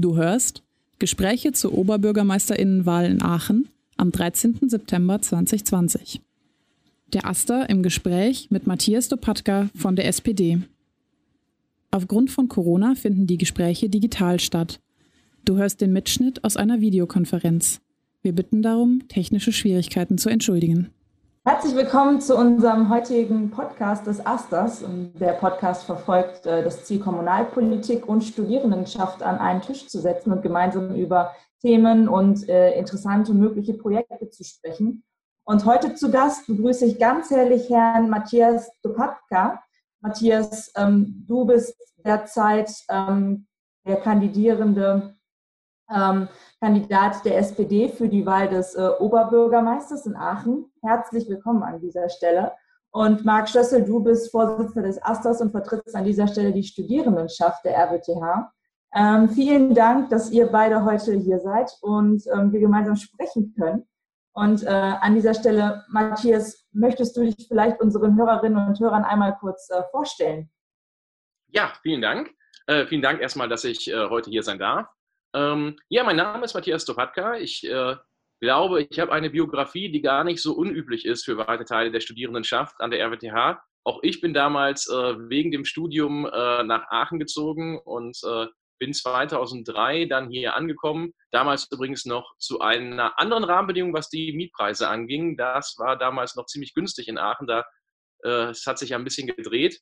[0.00, 0.62] Du hörst
[0.98, 4.58] Gespräche zur Oberbürgermeisterinnenwahl in Aachen am 13.
[4.66, 6.22] September 2020.
[7.12, 10.58] Der Aster im Gespräch mit Matthias Dopatka von der SPD.
[11.90, 14.80] Aufgrund von Corona finden die Gespräche digital statt.
[15.44, 17.82] Du hörst den Mitschnitt aus einer Videokonferenz.
[18.22, 20.88] Wir bitten darum, technische Schwierigkeiten zu entschuldigen.
[21.52, 24.84] Herzlich willkommen zu unserem heutigen Podcast des Asters.
[25.18, 30.42] Der Podcast verfolgt äh, das Ziel, Kommunalpolitik und Studierendenschaft an einen Tisch zu setzen und
[30.42, 35.02] gemeinsam über Themen und äh, interessante mögliche Projekte zu sprechen.
[35.42, 39.60] Und heute zu Gast begrüße ich ganz herzlich Herrn Matthias Dopatka.
[40.00, 41.74] Matthias, ähm, du bist
[42.04, 43.48] derzeit ähm,
[43.84, 45.16] der Kandidierende
[45.92, 46.28] ähm,
[46.60, 50.69] Kandidat der SPD für die Wahl des äh, Oberbürgermeisters in Aachen.
[50.82, 52.52] Herzlich willkommen an dieser Stelle.
[52.90, 57.62] Und Marc Stössel, du bist Vorsitzender des Asters und vertrittst an dieser Stelle die Studierendenschaft
[57.66, 58.50] der RWTH.
[58.94, 63.86] Ähm, vielen Dank, dass ihr beide heute hier seid und ähm, wir gemeinsam sprechen können.
[64.32, 69.36] Und äh, an dieser Stelle, Matthias, möchtest du dich vielleicht unseren Hörerinnen und Hörern einmal
[69.38, 70.50] kurz äh, vorstellen?
[71.48, 72.30] Ja, vielen Dank.
[72.66, 74.88] Äh, vielen Dank erstmal, dass ich äh, heute hier sein darf.
[75.34, 77.36] Ähm, ja, mein Name ist Matthias Stopatka.
[77.36, 77.96] Ich äh,
[78.40, 82.00] glaube, ich habe eine Biografie, die gar nicht so unüblich ist für weite Teile der
[82.00, 83.60] Studierendenschaft an der RWTH.
[83.84, 84.92] Auch ich bin damals äh,
[85.28, 88.46] wegen dem Studium äh, nach Aachen gezogen und äh,
[88.78, 91.12] bin 2003 dann hier angekommen.
[91.30, 95.36] Damals übrigens noch zu einer anderen Rahmenbedingung, was die Mietpreise anging.
[95.36, 97.46] Das war damals noch ziemlich günstig in Aachen.
[97.46, 97.64] Da,
[98.24, 99.80] äh, es hat sich ja ein bisschen gedreht.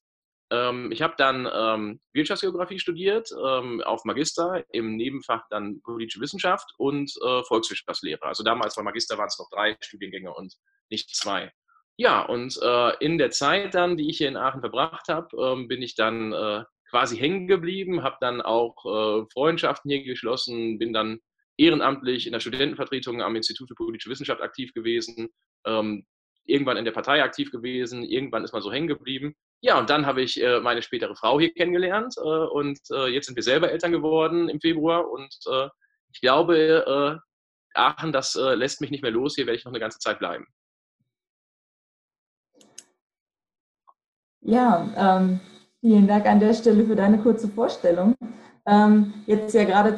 [0.50, 6.72] Ähm, ich habe dann ähm, Wirtschaftsgeografie studiert, ähm, auf Magister, im Nebenfach dann politische Wissenschaft
[6.78, 8.22] und äh, Volkswirtschaftslehre.
[8.22, 10.54] Also damals bei Magister waren es noch drei Studiengänge und
[10.90, 11.52] nicht zwei.
[11.96, 15.68] Ja, und äh, in der Zeit dann, die ich hier in Aachen verbracht habe, ähm,
[15.68, 20.92] bin ich dann äh, quasi hängen geblieben, habe dann auch äh, Freundschaften hier geschlossen, bin
[20.92, 21.18] dann
[21.58, 25.28] ehrenamtlich in der Studentenvertretung am Institut für politische Wissenschaft aktiv gewesen,
[25.66, 26.06] ähm,
[26.44, 30.06] irgendwann in der Partei aktiv gewesen, irgendwann ist man so hängen geblieben ja, und dann
[30.06, 33.70] habe ich äh, meine spätere Frau hier kennengelernt äh, und äh, jetzt sind wir selber
[33.70, 35.68] Eltern geworden im Februar und äh,
[36.12, 39.72] ich glaube, äh, Aachen, das äh, lässt mich nicht mehr los, hier werde ich noch
[39.72, 40.46] eine ganze Zeit bleiben.
[44.40, 45.40] Ja, ähm,
[45.80, 48.14] vielen Dank an der Stelle für deine kurze Vorstellung.
[48.64, 49.96] Ähm, jetzt ja gerade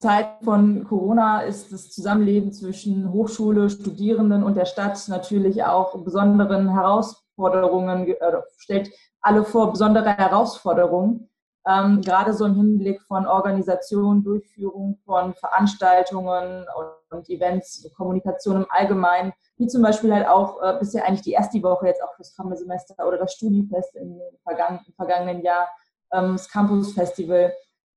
[0.00, 6.72] Zeit von Corona ist das Zusammenleben zwischen Hochschule, Studierenden und der Stadt natürlich auch besonderen
[6.74, 11.28] Herausforderungen Herausforderungen, äh, stellt alle vor besondere Herausforderungen,
[11.66, 18.66] ähm, gerade so im Hinblick von Organisation, Durchführung von Veranstaltungen und, und Events, Kommunikation im
[18.70, 22.36] Allgemeinen, wie zum Beispiel halt auch äh, bisher eigentlich die erste Woche jetzt auch fürs
[22.36, 25.68] kommende Semester oder das Studifest im, vergangen, im vergangenen Jahr,
[26.12, 27.52] ähm, das Campus Festival.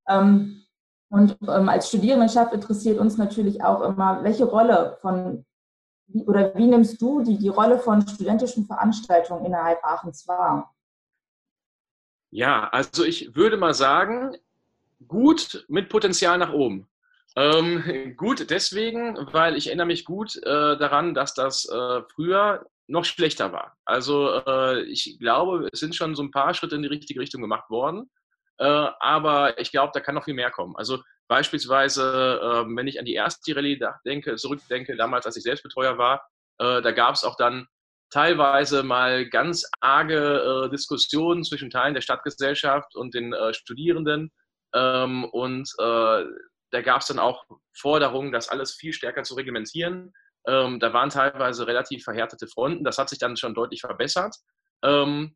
[0.07, 0.63] Ähm,
[1.11, 5.45] und ähm, als Studierendenschaft interessiert uns natürlich auch immer, welche Rolle von
[6.09, 10.73] wie, oder wie nimmst du die, die Rolle von studentischen Veranstaltungen innerhalb Aachens wahr?
[12.31, 14.35] Ja, also ich würde mal sagen,
[15.07, 16.87] gut mit Potenzial nach oben.
[17.35, 23.05] Ähm, gut deswegen, weil ich erinnere mich gut äh, daran, dass das äh, früher noch
[23.05, 23.77] schlechter war.
[23.85, 27.41] Also äh, ich glaube, es sind schon so ein paar Schritte in die richtige Richtung
[27.41, 28.09] gemacht worden,
[28.59, 30.75] äh, aber ich glaube, da kann noch viel mehr kommen.
[30.77, 30.99] Also
[31.29, 36.27] Beispielsweise, äh, wenn ich an die erste Rallye denke, zurückdenke, damals, als ich Selbstbetreuer war,
[36.57, 37.67] äh, da gab es auch dann
[38.09, 44.31] teilweise mal ganz arge äh, Diskussionen zwischen Teilen der Stadtgesellschaft und den äh, Studierenden.
[44.73, 46.23] Ähm, und äh,
[46.71, 47.45] da gab es dann auch
[47.77, 50.11] Forderungen, das alles viel stärker zu reglementieren.
[50.47, 52.83] Ähm, da waren teilweise relativ verhärtete Fronten.
[52.83, 54.35] Das hat sich dann schon deutlich verbessert.
[54.83, 55.35] Ähm,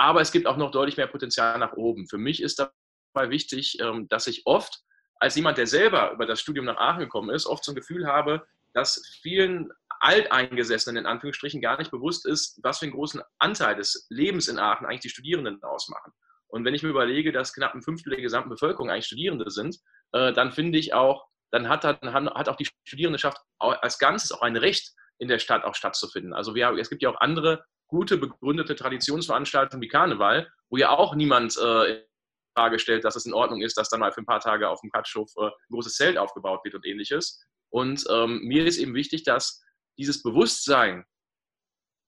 [0.00, 2.08] aber es gibt auch noch deutlich mehr Potenzial nach oben.
[2.08, 4.80] Für mich ist dabei wichtig, ähm, dass ich oft
[5.16, 8.06] als jemand, der selber über das Studium nach Aachen gekommen ist, oft so ein Gefühl
[8.06, 13.76] habe, dass vielen Alteingesessenen in Anführungsstrichen gar nicht bewusst ist, was für einen großen Anteil
[13.76, 16.14] des Lebens in Aachen eigentlich die Studierenden ausmachen.
[16.48, 19.76] Und wenn ich mir überlege, dass knapp ein Fünftel der gesamten Bevölkerung eigentlich Studierende sind,
[20.12, 24.40] äh, dann finde ich auch, dann hat, dann hat auch die Studierendenschaft als Ganzes auch
[24.40, 26.32] ein Recht, in der Stadt auch stattzufinden.
[26.32, 31.14] Also wir, es gibt ja auch andere gute, begründete Traditionsveranstaltungen wie Karneval, wo ja auch
[31.14, 32.02] niemand äh,
[32.56, 34.80] Frage stellt, dass es in Ordnung ist, dass dann mal für ein paar Tage auf
[34.80, 37.44] dem Katschhof äh, ein großes Zelt aufgebaut wird und ähnliches.
[37.70, 39.62] Und ähm, mir ist eben wichtig, dass
[39.98, 41.04] dieses Bewusstsein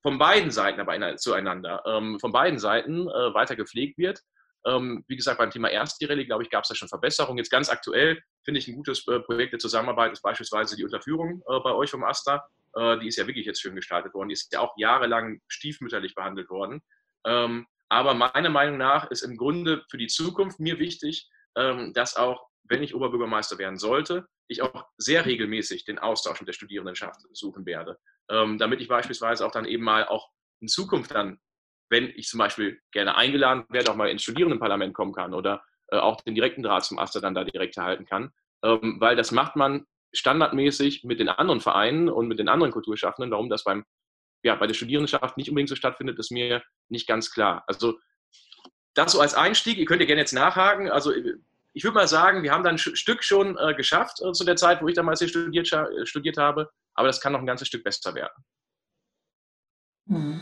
[0.02, 4.20] von beiden Seiten aber in, zueinander, ähm, von beiden Seiten äh, weiter gepflegt wird.
[4.67, 7.38] Ähm, wie gesagt, beim Thema Erstdirelli, glaube ich, gab es da schon Verbesserungen.
[7.38, 11.43] Jetzt ganz aktuell finde ich ein gutes äh, Projekt der Zusammenarbeit ist beispielsweise die Unterführung
[11.49, 12.47] äh, bei euch vom AStA.
[12.75, 14.29] Äh, die ist ja wirklich jetzt schön gestaltet worden.
[14.29, 16.81] Die ist ja auch jahrelang stiefmütterlich behandelt worden.
[17.26, 22.17] Ähm, aber meiner Meinung nach ist im Grunde für die Zukunft mir wichtig, ähm, dass
[22.17, 27.20] auch wenn ich Oberbürgermeister werden sollte, ich auch sehr regelmäßig den Austausch mit der Studierendenschaft
[27.32, 27.99] suchen werde,
[28.31, 30.31] ähm, damit ich beispielsweise auch dann eben mal auch
[30.61, 31.38] in Zukunft dann,
[31.92, 35.98] wenn ich zum Beispiel gerne eingeladen werde, auch mal ins Studierendenparlament kommen kann oder äh,
[35.98, 38.32] auch den direkten Draht zum Aster dann da direkt erhalten kann,
[38.64, 39.84] ähm, weil das macht man
[40.14, 43.30] standardmäßig mit den anderen Vereinen und mit den anderen Kulturschaffenden.
[43.30, 43.84] Warum das beim,
[44.42, 47.62] ja, bei der Studierendenschaft nicht unbedingt so stattfindet, ist mir nicht ganz klar.
[47.66, 47.98] Also
[48.94, 49.78] das so als Einstieg.
[49.78, 50.90] Ihr könnt ja gerne jetzt nachhaken.
[50.90, 51.12] Also
[51.74, 54.56] ich würde mal sagen, wir haben da ein Stück schon äh, geschafft äh, zu der
[54.56, 56.70] Zeit, wo ich damals hier studiert, äh, studiert habe.
[56.94, 58.44] Aber das kann noch ein ganzes Stück besser werden.
[60.08, 60.40] Hm.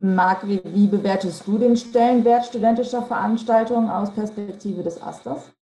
[0.00, 5.52] Marc, wie, wie, bewertest du den Stellenwert studentischer Veranstaltungen aus Perspektive des Asters?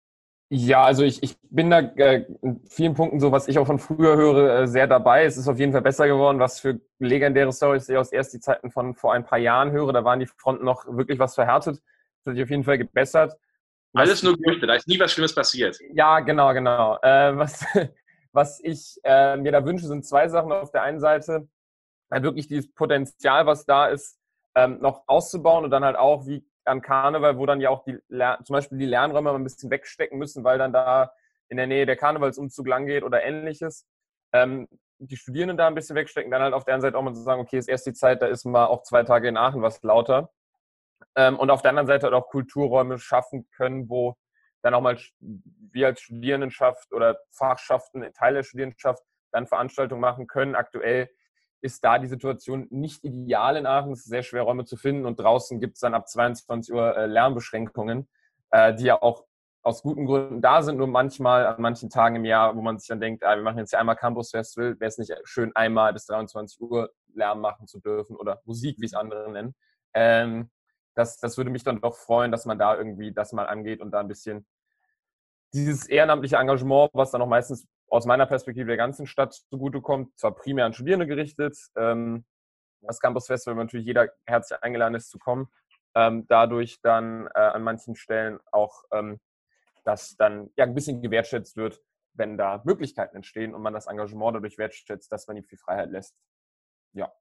[0.50, 3.78] Ja, also ich, ich bin da äh, in vielen Punkten so, was ich auch von
[3.78, 5.24] früher höre, äh, sehr dabei.
[5.24, 8.40] Es ist auf jeden Fall besser geworden, was für legendäre Stories ich aus erst die
[8.40, 9.92] Zeiten von vor ein paar Jahren höre.
[9.92, 11.82] Da waren die Fronten noch wirklich was verhärtet.
[12.24, 13.36] Das hat sich auf jeden Fall gebessert.
[13.92, 15.78] Was, Alles nur Gerüchte, da ist nie was Schlimmes passiert.
[15.92, 16.96] Ja, genau, genau.
[17.02, 17.66] Äh, was,
[18.32, 20.52] was ich äh, mir da wünsche, sind zwei Sachen.
[20.52, 21.48] Auf der einen Seite
[22.10, 24.17] halt wirklich dieses Potenzial, was da ist,
[24.58, 27.96] ähm, noch auszubauen und dann halt auch, wie an Karneval, wo dann ja auch die,
[28.08, 31.12] zum Beispiel die Lernräume ein bisschen wegstecken müssen, weil dann da
[31.48, 33.86] in der Nähe der Karnevalsumzug lang geht oder ähnliches.
[34.32, 34.68] Ähm,
[34.98, 37.22] die Studierenden da ein bisschen wegstecken, dann halt auf der einen Seite auch mal zu
[37.22, 39.80] sagen, okay, ist erst die Zeit, da ist mal auch zwei Tage in Aachen was
[39.82, 40.30] lauter.
[41.14, 44.16] Ähm, und auf der anderen Seite halt auch Kulturräume schaffen können, wo
[44.62, 50.56] dann auch mal wir als Studierendenschaft oder Fachschaften, Teil der Studierendenschaft, dann Veranstaltungen machen können.
[50.56, 51.08] Aktuell
[51.60, 53.92] ist da die Situation nicht ideal in Aachen.
[53.92, 55.06] Es ist sehr schwer, Räume zu finden.
[55.06, 58.08] Und draußen gibt es dann ab 22 Uhr äh, Lärmbeschränkungen,
[58.50, 59.24] äh, die ja auch
[59.62, 60.78] aus guten Gründen da sind.
[60.78, 63.58] Nur manchmal an manchen Tagen im Jahr, wo man sich dann denkt, ah, wir machen
[63.58, 67.66] jetzt ja einmal Campus Festival, wäre es nicht schön, einmal bis 23 Uhr Lärm machen
[67.66, 69.54] zu dürfen oder Musik, wie es andere nennen.
[69.94, 70.50] Ähm,
[70.94, 73.90] das, das würde mich dann doch freuen, dass man da irgendwie das mal angeht und
[73.90, 74.46] da ein bisschen
[75.52, 80.34] dieses ehrenamtliche Engagement, was dann auch meistens aus meiner Perspektive der ganzen Stadt zugutekommt, zwar
[80.34, 82.24] primär an Studierende gerichtet, ähm,
[82.82, 85.48] das Campus Festival, natürlich jeder herzlich eingeladen ist zu kommen,
[85.94, 89.20] ähm, dadurch dann äh, an manchen Stellen auch, ähm,
[89.84, 91.80] dass dann ja ein bisschen gewertschätzt wird,
[92.12, 95.90] wenn da Möglichkeiten entstehen und man das Engagement dadurch wertschätzt, dass man ihm viel Freiheit
[95.90, 96.14] lässt.
[96.92, 97.12] Ja.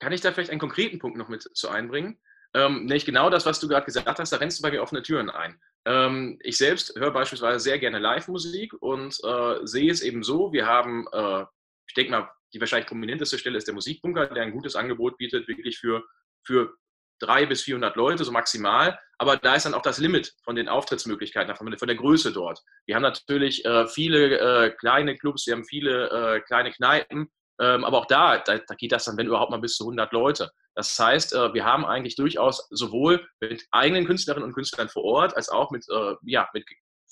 [0.00, 2.20] Kann ich da vielleicht einen konkreten Punkt noch mit zu einbringen?
[2.54, 5.02] Ähm, nämlich genau das, was du gerade gesagt hast, da rennst du bei mir offene
[5.02, 5.60] Türen ein.
[5.84, 10.66] Ähm, ich selbst höre beispielsweise sehr gerne Live-Musik und äh, sehe es eben so, wir
[10.66, 11.44] haben, äh,
[11.86, 15.46] ich denke mal, die wahrscheinlich prominenteste Stelle ist der Musikbunker, der ein gutes Angebot bietet,
[15.46, 16.04] wirklich für,
[16.44, 16.74] für
[17.20, 18.98] drei bis 400 Leute, so maximal.
[19.18, 22.60] Aber da ist dann auch das Limit von den Auftrittsmöglichkeiten, von der Größe dort.
[22.86, 27.30] Wir haben natürlich äh, viele äh, kleine Clubs, wir haben viele äh, kleine Kneipen,
[27.64, 30.50] aber auch da, da, da, geht das dann, wenn überhaupt mal bis zu 100 Leute.
[30.74, 35.36] Das heißt, äh, wir haben eigentlich durchaus sowohl mit eigenen Künstlerinnen und Künstlern vor Ort,
[35.36, 36.64] als auch mit, äh, ja, mit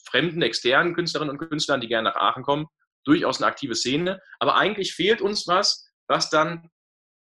[0.08, 2.66] fremden, externen Künstlerinnen und Künstlern, die gerne nach Aachen kommen,
[3.04, 4.20] durchaus eine aktive Szene.
[4.38, 6.70] Aber eigentlich fehlt uns was, was dann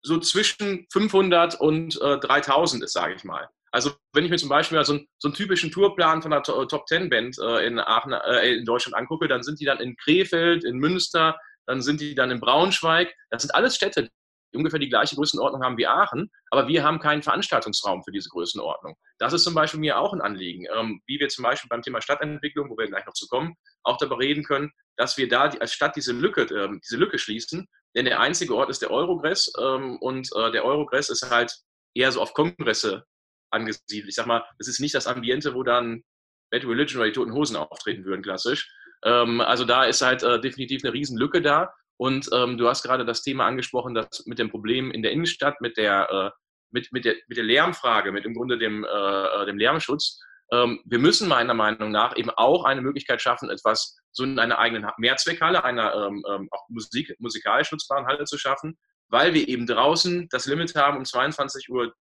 [0.04, 3.50] so zwischen 500 und äh, 3000 ist, sage ich mal.
[3.72, 6.86] Also wenn ich mir zum Beispiel so einen, so einen typischen Tourplan von einer Top
[6.86, 10.64] Ten Band äh, in Aachen, äh, in Deutschland angucke, dann sind die dann in Krefeld,
[10.64, 11.38] in Münster,
[11.68, 13.14] dann sind die dann in Braunschweig.
[13.30, 14.10] Das sind alles Städte,
[14.54, 18.30] die ungefähr die gleiche Größenordnung haben wie Aachen, aber wir haben keinen Veranstaltungsraum für diese
[18.30, 18.96] Größenordnung.
[19.20, 22.02] Das ist zum Beispiel mir auch ein Anliegen, ähm, wie wir zum Beispiel beim Thema
[22.02, 25.74] Stadtentwicklung, wo wir gleich noch zu kommen, auch darüber reden können, dass wir da als
[25.74, 27.68] Stadt diese Lücke, ähm, diese Lücke schließen.
[27.96, 31.54] Denn der einzige Ort ist der Eurogress ähm, und äh, der Eurogress ist halt
[31.94, 33.06] eher so auf Kongresse
[33.52, 34.10] angesiedelt.
[34.10, 36.04] Ich sag mal, es ist nicht das Ambiente, wo dann
[36.52, 38.70] Bad Religion oder die Toten Hosen auftreten würden, klassisch.
[39.04, 41.74] Ähm, also da ist halt äh, definitiv eine Riesenlücke da.
[41.98, 45.62] Und ähm, du hast gerade das Thema angesprochen, dass mit dem Problem in der Innenstadt,
[45.62, 46.32] mit der, äh,
[46.72, 50.20] mit, mit der, mit der Lärmfrage, mit im Grunde dem, äh, äh, dem Lärmschutz.
[50.52, 54.60] Ähm, wir müssen meiner Meinung nach eben auch eine Möglichkeit schaffen, etwas so in einer
[54.60, 58.78] eigenen Mehrzweckhalle, einer ähm, ähm, auch Musik, musikalisch nutzbaren Halle zu schaffen,
[59.10, 61.94] weil wir eben draußen das Limit haben, um 22 Uhr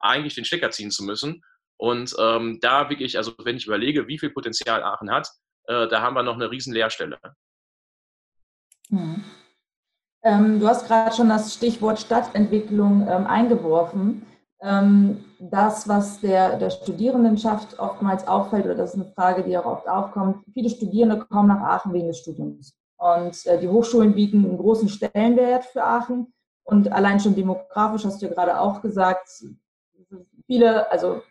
[0.00, 1.42] eigentlich den Stecker ziehen zu müssen.
[1.76, 5.28] Und ähm, da wirklich, also wenn ich überlege, wie viel Potenzial Aachen hat,
[5.68, 7.18] äh, da haben wir noch eine riesen Leerstelle.
[8.88, 9.22] Hm.
[10.24, 14.26] Ähm, du hast gerade schon das Stichwort Stadtentwicklung ähm, eingeworfen.
[14.60, 19.66] Ähm, das, was der, der Studierendenschaft oftmals auffällt, oder das ist eine Frage, die auch
[19.66, 22.74] oft aufkommt, viele Studierende kommen nach Aachen wegen des Studiums.
[22.96, 26.32] Und äh, die Hochschulen bieten einen großen Stellenwert für Aachen.
[26.64, 29.28] Und allein schon demografisch hast du ja gerade auch gesagt,
[30.46, 31.22] viele, also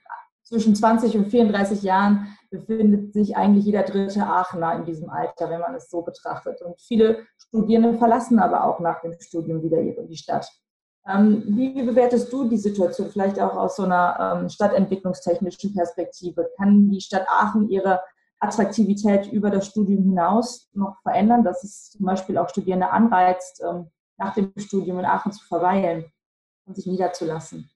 [0.47, 5.59] zwischen 20 und 34 Jahren befindet sich eigentlich jeder dritte Aachener in diesem Alter, wenn
[5.59, 6.61] man es so betrachtet.
[6.61, 10.49] Und viele Studierende verlassen aber auch nach dem Studium wieder die Stadt.
[11.05, 16.49] Ähm, wie bewertest du die Situation vielleicht auch aus so einer ähm, stadtentwicklungstechnischen Perspektive?
[16.57, 18.01] Kann die Stadt Aachen ihre
[18.39, 23.89] Attraktivität über das Studium hinaus noch verändern, dass es zum Beispiel auch Studierende anreizt, ähm,
[24.17, 26.05] nach dem Studium in Aachen zu verweilen
[26.65, 27.69] und sich niederzulassen?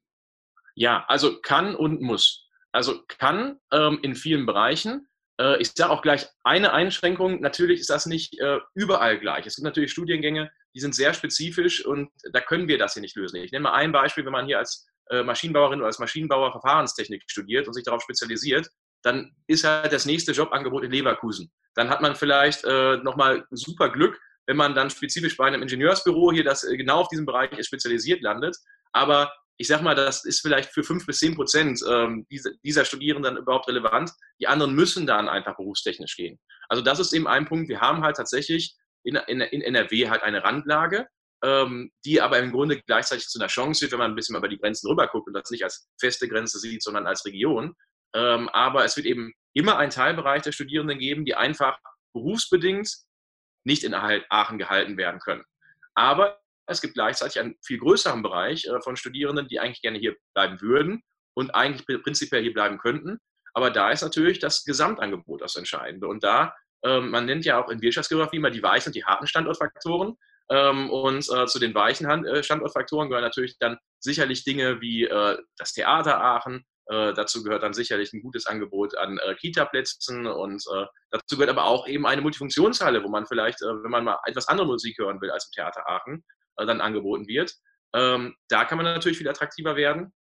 [0.76, 2.48] Ja, also kann und muss.
[2.72, 5.08] Also kann ähm, in vielen Bereichen.
[5.40, 7.42] Äh, ich sage auch gleich eine Einschränkung.
[7.42, 9.46] Natürlich ist das nicht äh, überall gleich.
[9.46, 13.16] Es gibt natürlich Studiengänge, die sind sehr spezifisch und da können wir das hier nicht
[13.16, 13.38] lösen.
[13.38, 17.24] Ich nenne mal ein Beispiel, wenn man hier als äh, Maschinenbauerin oder als Maschinenbauer Verfahrenstechnik
[17.28, 18.70] studiert und sich darauf spezialisiert,
[19.04, 21.52] dann ist halt das nächste Jobangebot in Leverkusen.
[21.76, 26.32] Dann hat man vielleicht äh, nochmal super Glück, wenn man dann spezifisch bei einem Ingenieursbüro
[26.32, 28.56] hier, das äh, genau auf diesem Bereich ist, spezialisiert landet.
[28.94, 32.26] Aber ich sage mal, das ist vielleicht für fünf bis zehn Prozent ähm,
[32.64, 34.12] dieser, Studierenden überhaupt relevant.
[34.40, 36.40] Die anderen müssen dann einfach berufstechnisch gehen.
[36.68, 37.70] Also das ist eben ein Punkt.
[37.70, 41.08] Wir haben halt tatsächlich in, in, in NRW halt eine Randlage,
[41.44, 44.50] ähm, die aber im Grunde gleichzeitig zu einer Chance wird, wenn man ein bisschen über
[44.50, 47.76] die Grenzen rüber guckt und das nicht als feste Grenze sieht, sondern als Region.
[48.16, 51.78] Ähm, aber es wird eben immer einen Teilbereich der Studierenden geben, die einfach
[52.14, 52.92] berufsbedingt
[53.64, 55.44] nicht in Aachen gehalten werden können.
[55.94, 60.16] Aber es gibt gleichzeitig einen viel größeren Bereich äh, von Studierenden, die eigentlich gerne hier
[60.34, 61.02] bleiben würden
[61.34, 63.18] und eigentlich prinzipiell hier bleiben könnten.
[63.54, 66.08] Aber da ist natürlich das Gesamtangebot das Entscheidende.
[66.08, 66.54] Und da,
[66.84, 70.16] ähm, man nennt ja auch in Wirtschaftsgeografie immer die weichen und die harten Standortfaktoren.
[70.50, 75.08] Ähm, und äh, zu den weichen äh, Standortfaktoren gehören natürlich dann sicherlich Dinge wie
[75.58, 80.86] das Theater Aachen, dazu gehört dann sicherlich ein gutes Angebot an äh, Kita-Plätzen und äh,
[81.12, 84.48] dazu gehört aber auch eben eine Multifunktionshalle, wo man vielleicht, äh, wenn man mal etwas
[84.48, 86.26] andere Musik hören will als im Theater Aachen,
[86.68, 87.56] dann angeboten wird.
[87.94, 90.14] Ähm, da kann man natürlich viel attraktiver werden.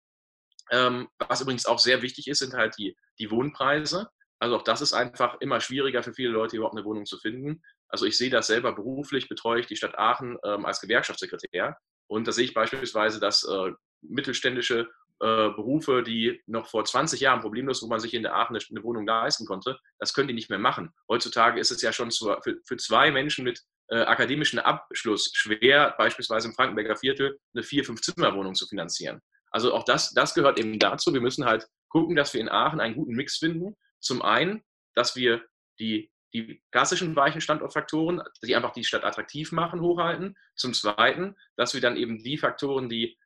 [0.72, 4.10] Ähm, was übrigens auch sehr wichtig ist, sind halt die, die Wohnpreise.
[4.40, 7.62] Also auch das ist einfach immer schwieriger für viele Leute, überhaupt eine Wohnung zu finden.
[7.90, 11.78] Also ich sehe das selber beruflich, betreue ich die Stadt Aachen ähm, als Gewerkschaftssekretär.
[12.08, 14.90] Und da sehe ich beispielsweise, dass äh, mittelständische
[15.22, 18.84] äh, Berufe, die noch vor 20 Jahren problemlos, wo man sich in der Aachen eine,
[18.84, 20.94] Wohnung leisten konnte, das können die nicht mehr machen.
[21.10, 25.96] Heutzutage ist es ja schon zu, für, für, zwei Menschen mit äh, akademischen Abschluss schwer,
[25.98, 29.22] beispielsweise im Frankenberger Viertel eine vier, fünf Zimmerwohnung zu finanzieren.
[29.52, 31.14] Also auch das, das gehört eben dazu.
[31.14, 33.76] Wir müssen halt gucken, dass wir in Aachen einen guten Mix finden.
[34.00, 34.64] Zum einen,
[34.96, 35.44] dass wir
[35.80, 40.38] die, die klassischen weichen Standortfaktoren, die einfach die Stadt attraktiv machen, hochhalten.
[40.56, 43.18] Zum zweiten, dass wir dann eben die Faktoren, die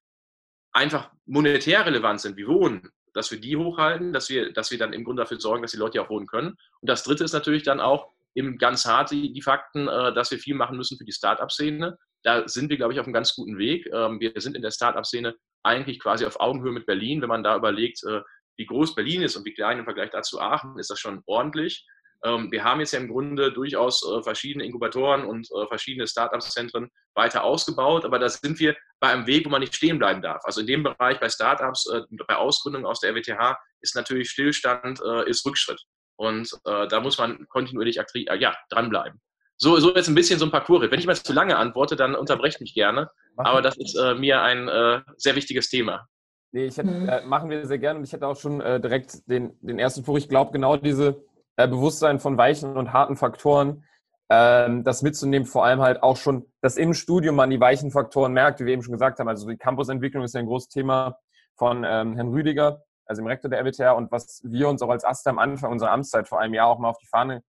[0.71, 4.93] einfach monetär relevant sind, wie Wohnen, dass wir die hochhalten, dass wir, dass wir dann
[4.93, 6.57] im Grunde dafür sorgen, dass die Leute auch wohnen können.
[6.79, 10.31] Und das Dritte ist natürlich dann auch im ganz hart die, die Fakten, äh, dass
[10.31, 11.97] wir viel machen müssen für die Start-up-Szene.
[12.23, 13.87] Da sind wir, glaube ich, auf einem ganz guten Weg.
[13.93, 17.21] Ähm, wir sind in der Start-up-Szene eigentlich quasi auf Augenhöhe mit Berlin.
[17.21, 18.21] Wenn man da überlegt, äh,
[18.57, 21.85] wie groß Berlin ist und wie klein im Vergleich dazu Aachen, ist das schon ordentlich.
[22.23, 26.89] Ähm, wir haben jetzt ja im Grunde durchaus äh, verschiedene Inkubatoren und äh, verschiedene Startup-Zentren
[27.15, 30.43] weiter ausgebaut, aber da sind wir bei einem Weg, wo man nicht stehen bleiben darf.
[30.45, 35.01] Also in dem Bereich bei Startups, äh, bei Ausgründungen aus der RWTH ist natürlich Stillstand,
[35.25, 35.83] ist Rückschritt.
[36.15, 37.99] Und da muss man kontinuierlich
[38.39, 39.19] ja, dranbleiben.
[39.57, 40.89] So, so jetzt ein bisschen so ein Parcours.
[40.91, 43.09] Wenn ich mal zu lange antworte, dann unterbrecht mich gerne.
[43.37, 46.07] Aber das ist äh, mir ein äh, sehr wichtiges Thema.
[46.51, 47.09] Nee, ich hätte, mhm.
[47.09, 50.23] äh, machen wir sehr gerne und ich hätte auch schon direkt den, den ersten Furch.
[50.23, 51.23] Ich glaube, genau diese
[51.55, 53.85] äh, Bewusstsein von weichen und harten Faktoren,
[54.29, 58.33] ähm, das mitzunehmen, vor allem halt auch schon, dass im Studium man die weichen Faktoren
[58.33, 59.27] merkt, wie wir eben schon gesagt haben.
[59.27, 61.19] Also die Campusentwicklung ist ja ein großes Thema
[61.55, 65.03] von ähm, Herrn Rüdiger, also dem Rektor der RWTH und was wir uns auch als
[65.03, 67.43] AStA am Anfang unserer Amtszeit vor einem Jahr auch mal auf die Fahne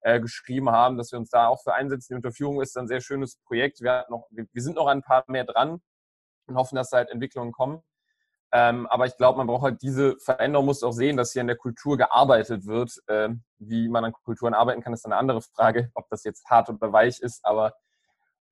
[0.00, 2.12] äh, geschrieben haben, dass wir uns da auch für einsetzen.
[2.12, 3.80] Die Unterführung ist ein sehr schönes Projekt.
[3.80, 5.80] Wir, noch, wir, wir sind noch ein paar mehr dran
[6.46, 7.82] und hoffen, dass da halt Entwicklungen kommen.
[8.50, 11.48] Ähm, aber ich glaube, man braucht halt diese Veränderung, muss auch sehen, dass hier in
[11.48, 12.92] der Kultur gearbeitet wird.
[13.08, 16.70] Ähm, wie man an Kulturen arbeiten kann, ist eine andere Frage, ob das jetzt hart
[16.70, 17.74] oder weich ist, aber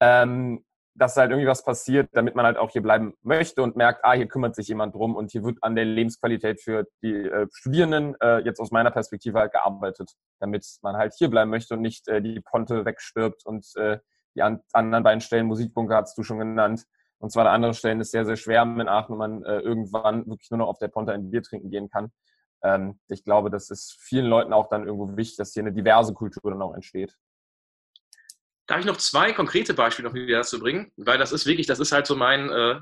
[0.00, 0.64] ähm,
[0.98, 4.14] dass halt irgendwie was passiert, damit man halt auch hier bleiben möchte und merkt, ah,
[4.14, 8.14] hier kümmert sich jemand drum und hier wird an der Lebensqualität für die äh, Studierenden
[8.20, 12.08] äh, jetzt aus meiner Perspektive halt gearbeitet, damit man halt hier bleiben möchte und nicht
[12.08, 13.98] äh, die Ponte wegstirbt und äh,
[14.34, 16.86] die an, anderen beiden Stellen, Musikbunker hast du schon genannt,
[17.18, 20.26] und zwar an anderen Stellen ist sehr, sehr schwer in Aachen, wenn man äh, irgendwann
[20.26, 22.12] wirklich nur noch auf der Ponta ein Bier trinken gehen kann.
[22.62, 26.12] Ähm, ich glaube, das ist vielen Leuten auch dann irgendwo wichtig, dass hier eine diverse
[26.12, 27.16] Kultur dann auch entsteht.
[28.66, 30.92] Darf ich noch zwei konkrete Beispiele noch wieder dazu bringen?
[30.96, 32.80] Weil das ist wirklich, das ist halt so mein, äh,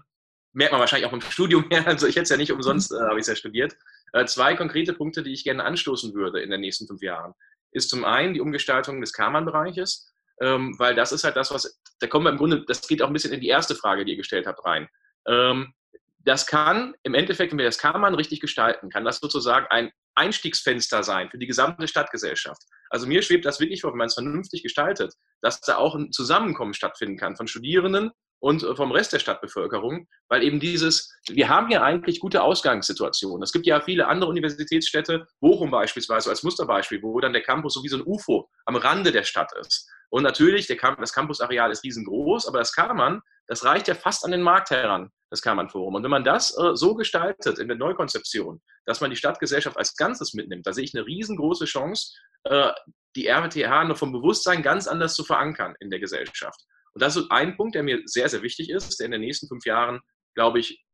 [0.53, 3.01] merkt man wahrscheinlich auch im Studium her, also ich hätte es ja nicht umsonst, äh,
[3.01, 3.77] habe ich es ja studiert.
[4.13, 7.35] Äh, zwei konkrete Punkte, die ich gerne anstoßen würde in den nächsten fünf Jahren,
[7.73, 12.07] ist zum einen die Umgestaltung des Kammernbereiches ähm, weil das ist halt das, was, da
[12.07, 14.17] kommen wir im Grunde, das geht auch ein bisschen in die erste Frage, die ihr
[14.17, 14.89] gestellt habt, rein.
[15.27, 15.75] Ähm,
[16.19, 21.03] das kann im Endeffekt, wenn wir das Kammern richtig gestalten, kann das sozusagen ein Einstiegsfenster
[21.03, 22.63] sein für die gesamte Stadtgesellschaft.
[22.91, 26.13] Also mir schwebt das wirklich vor, wenn man es vernünftig gestaltet, dass da auch ein
[26.13, 28.11] Zusammenkommen stattfinden kann von Studierenden
[28.45, 33.43] und äh, vom Rest der Stadtbevölkerung, weil eben dieses, wir haben ja eigentlich gute Ausgangssituationen.
[33.43, 37.83] Es gibt ja viele andere Universitätsstädte, Bochum beispielsweise als Musterbeispiel, wo dann der Campus so
[37.83, 39.89] wie so ein UFO am Rande der Stadt ist.
[40.11, 44.31] Und natürlich, Camp das Campusareal ist riesengroß, aber das Kammern, das reicht ja fast an
[44.31, 45.95] den Markt heran, das Kammern-Forum.
[45.95, 49.97] Und wenn man das äh, so gestaltet in der Neukonzeption, dass man die Stadtgesellschaft als
[49.97, 52.13] Ganzes mitnimmt, da sehe ich eine riesengroße Chance,
[52.45, 52.73] äh,
[53.17, 56.61] die RWTH noch vom Bewusstsein ganz anders zu verankern in der Gesellschaft.
[56.95, 59.49] Und das ist ein Punkt, der mir sehr, sehr wichtig ist, der in den nächsten
[59.49, 60.01] fünf Jahren,
[60.35, 60.85] glaube ich,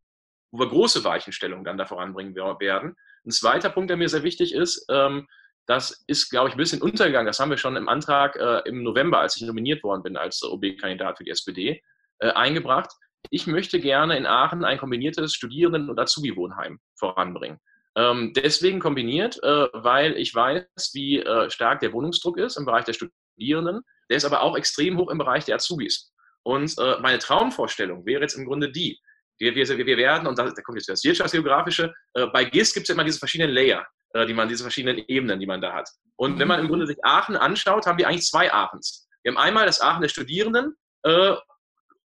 [0.50, 2.96] wo wir große Weichenstellungen dann da voranbringen werden.
[3.24, 5.28] Ein zweiter Punkt, der mir sehr wichtig ist, ähm,
[5.66, 7.26] das ist, glaube ich, ein bisschen untergegangen.
[7.26, 10.42] Das haben wir schon im Antrag äh, im November, als ich nominiert worden bin als
[10.42, 11.82] OB-Kandidat für die SPD,
[12.18, 12.90] äh, eingebracht.
[13.28, 17.60] Ich möchte gerne in Aachen ein kombiniertes Studierenden- und Azubi-Wohnheim voranbringen.
[17.94, 20.64] Ähm, deswegen kombiniert, äh, weil ich weiß,
[20.94, 23.82] wie stark der Wohnungsdruck ist im Bereich der Studierenden.
[24.10, 26.12] Der ist aber auch extrem hoch im Bereich der Azubis.
[26.42, 29.00] Und äh, meine Traumvorstellung wäre jetzt im Grunde die,
[29.38, 32.84] wir, wir, wir werden, und da, da kommt jetzt das Wirtschaftsgeografische, äh, bei GIS gibt
[32.84, 35.72] es ja immer diese verschiedenen Layer, äh, die man, diese verschiedenen Ebenen, die man da
[35.72, 35.88] hat.
[36.16, 39.08] Und wenn man im Grunde sich Aachen anschaut, haben wir eigentlich zwei Aachens.
[39.22, 40.74] Wir haben einmal das Aachen der Studierenden,
[41.04, 41.36] äh,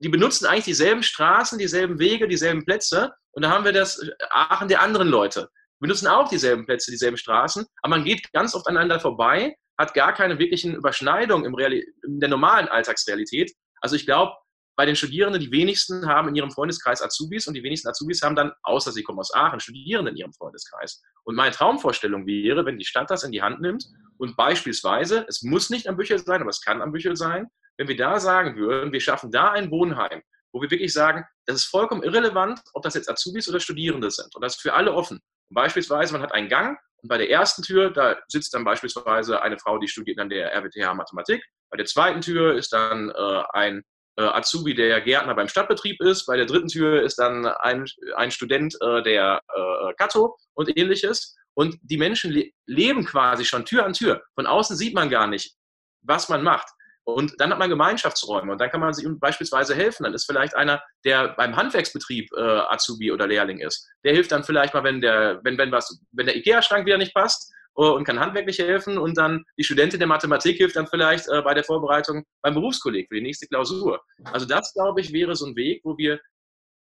[0.02, 3.12] die benutzen eigentlich dieselben Straßen, dieselben Wege, dieselben Plätze.
[3.32, 5.50] Und da haben wir das Aachen der anderen Leute.
[5.78, 9.94] Wir benutzen auch dieselben Plätze, dieselben Straßen, aber man geht ganz oft aneinander vorbei hat
[9.94, 13.52] gar keine wirklichen Überschneidungen im in der normalen Alltagsrealität.
[13.80, 14.34] Also ich glaube,
[14.76, 18.36] bei den Studierenden, die wenigsten haben in ihrem Freundeskreis Azubis und die wenigsten Azubis haben
[18.36, 21.02] dann, außer sie kommen aus Aachen, Studierende in ihrem Freundeskreis.
[21.24, 23.86] Und meine Traumvorstellung wäre, wenn die Stadt das in die Hand nimmt
[24.18, 27.46] und beispielsweise, es muss nicht am Büchel sein, aber es kann am Büchel sein,
[27.78, 30.20] wenn wir da sagen würden, wir schaffen da ein Wohnheim,
[30.52, 34.34] wo wir wirklich sagen, das ist vollkommen irrelevant, ob das jetzt Azubis oder Studierende sind.
[34.34, 35.20] Und das ist für alle offen.
[35.50, 39.58] Beispielsweise, man hat einen Gang und bei der ersten Tür, da sitzt dann beispielsweise eine
[39.58, 41.44] Frau, die studiert an der RWTH Mathematik.
[41.70, 43.82] Bei der zweiten Tür ist dann äh, ein
[44.16, 46.26] äh, Azubi, der Gärtner beim Stadtbetrieb ist.
[46.26, 51.36] Bei der dritten Tür ist dann ein, ein Student äh, der äh, Kato und ähnliches.
[51.54, 54.22] Und die Menschen le leben quasi schon Tür an Tür.
[54.34, 55.54] Von außen sieht man gar nicht,
[56.02, 56.68] was man macht.
[57.12, 60.04] Und dann hat man Gemeinschaftsräume und dann kann man sich beispielsweise helfen.
[60.04, 63.88] Dann ist vielleicht einer, der beim Handwerksbetrieb äh, Azubi oder Lehrling ist.
[64.04, 67.52] Der hilft dann vielleicht mal, wenn der, wenn, wenn wenn der IKEA-Schrank wieder nicht passt
[67.76, 68.98] äh, und kann handwerklich helfen.
[68.98, 73.08] Und dann die Studentin der Mathematik hilft dann vielleicht äh, bei der Vorbereitung beim Berufskolleg
[73.08, 74.00] für die nächste Klausur.
[74.24, 76.20] Also das, glaube ich, wäre so ein Weg, wo wir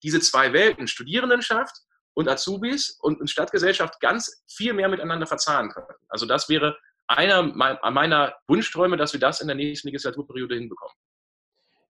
[0.04, 1.76] diese zwei Welten, Studierendenschaft
[2.14, 5.98] und Azubis und Stadtgesellschaft ganz viel mehr miteinander verzahnen können.
[6.10, 10.96] Also das wäre einer meiner Wunschträume, dass wir das in der nächsten Legislaturperiode hinbekommen.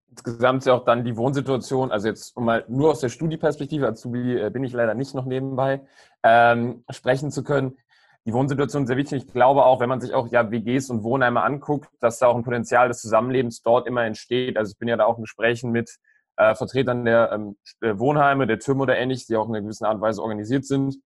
[0.10, 3.88] Insgesamt ist ja auch dann die Wohnsituation, also jetzt um mal nur aus der Studieperspektive,
[3.88, 5.82] Azubi äh, bin ich leider nicht noch nebenbei,
[6.21, 7.78] ähm, sprechen zu können.
[8.26, 9.23] Die Wohnsituation ist sehr wichtig.
[9.26, 12.36] Ich glaube auch, wenn man sich auch ja WGs und Wohnheime anguckt, dass da auch
[12.36, 14.56] ein Potenzial des Zusammenlebens dort immer entsteht.
[14.56, 15.97] Also ich bin ja da auch in Gesprächen mit
[16.38, 19.95] äh, Vertretern der ähm, Wohnheime, der Türme oder ähnlich, die auch in einer gewissen Art
[19.95, 20.97] und Weise organisiert sind,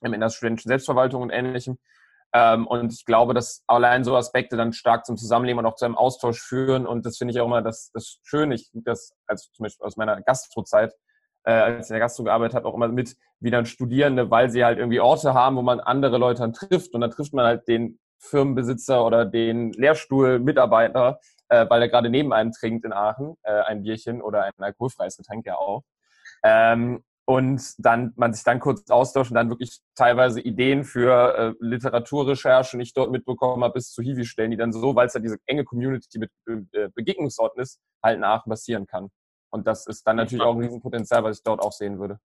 [0.00, 1.78] in der studentischen Selbstverwaltung und ähnlichem.
[2.36, 5.84] Ähm, und ich glaube, dass allein so Aspekte dann stark zum Zusammenleben und auch zu
[5.84, 6.84] einem Austausch führen.
[6.84, 8.56] Und das finde ich auch immer das, das Schöne.
[8.56, 10.92] Ich das als zum Beispiel aus meiner Gastrozeit,
[11.44, 14.50] äh, als ich in der Gastro gearbeitet habe, auch immer mit, wie dann Studierende, weil
[14.50, 16.92] sie halt irgendwie Orte haben, wo man andere Leute dann trifft.
[16.92, 21.20] Und dann trifft man halt den Firmenbesitzer oder den Lehrstuhlmitarbeiter,
[21.50, 25.18] äh, weil er gerade neben einem trinkt in Aachen, äh, ein Bierchen oder ein alkoholfreies
[25.18, 25.84] Getränk ja auch.
[26.42, 31.54] Ähm, und dann man sich dann kurz austauscht und dann wirklich teilweise Ideen für äh,
[31.58, 35.20] Literaturrecherchen, die ich dort mitbekommen habe, bis zu Hiwi-Stellen, die dann so, weil es ja
[35.20, 39.08] diese enge Community mit äh, Begegnungsorten ist, halt nach passieren kann.
[39.50, 42.18] Und das ist dann natürlich auch ein Riesenpotenzial, was ich dort auch sehen würde.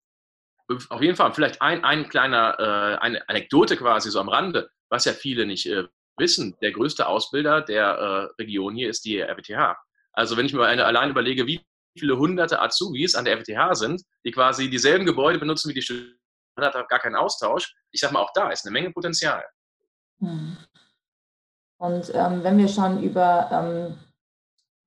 [0.90, 1.34] Auf jeden Fall.
[1.34, 5.66] Vielleicht ein, ein kleiner, äh, eine Anekdote quasi so am Rande, was ja viele nicht
[5.66, 5.86] äh,
[6.18, 6.56] wissen.
[6.62, 7.86] Der größte Ausbilder der
[8.38, 9.78] äh, Region hier ist die RWTH.
[10.12, 11.62] Also wenn ich mir eine, allein überlege, wie
[11.98, 16.18] viele hunderte Azubis an der FTH sind, die quasi dieselben Gebäude benutzen wie die Studenten,
[16.58, 17.74] hat gar keinen Austausch.
[17.92, 19.44] Ich sage mal, auch da ist eine Menge Potenzial.
[20.20, 20.58] Hm.
[21.78, 23.98] Und ähm, wenn wir schon über, ähm,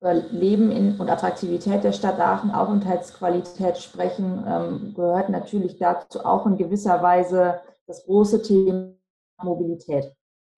[0.01, 6.45] über Leben in, und Attraktivität der Stadt Aachen, Aufenthaltsqualität sprechen, ähm, gehört natürlich dazu auch
[6.47, 8.95] in gewisser Weise das große Thema
[9.43, 10.13] Mobilität.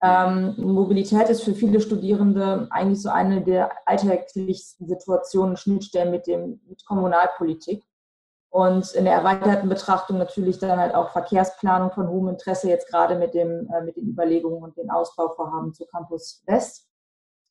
[0.05, 6.61] Ähm, Mobilität ist für viele Studierende eigentlich so eine der alltäglichsten Situationen, Schnittstellen mit, dem,
[6.69, 7.83] mit Kommunalpolitik.
[8.51, 13.17] Und in der erweiterten Betrachtung natürlich dann halt auch Verkehrsplanung von hohem Interesse, jetzt gerade
[13.17, 16.87] mit, dem, äh, mit den Überlegungen und den Ausbauvorhaben zu Campus West.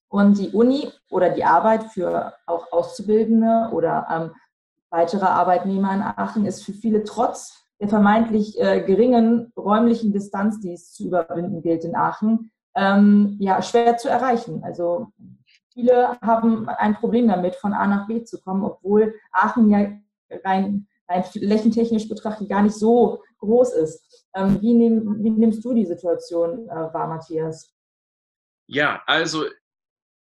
[0.08, 4.36] Und die Uni oder die Arbeit für auch Auszubildende oder ähm,
[4.92, 10.72] weitere Arbeitnehmer in Aachen ist für viele trotz der vermeintlich äh, geringen räumlichen Distanz, die
[10.72, 14.64] es zu überwinden gilt in Aachen, ähm, ja, schwer zu erreichen.
[14.64, 15.08] Also
[15.74, 19.92] viele haben ein Problem damit, von A nach B zu kommen, obwohl Aachen ja
[20.46, 24.30] rein, rein flächentechnisch betrachtet gar nicht so groß ist.
[24.34, 27.70] Ähm, wie, nehm, wie, nimmst du die Situation äh, wahr, Matthias?
[28.66, 29.44] Ja, also